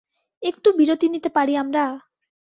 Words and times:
একটু 0.41 0.69
বিরতি 0.77 1.07
নিতে 1.09 1.29
পারি 1.29 1.53
আমরা? 1.57 1.83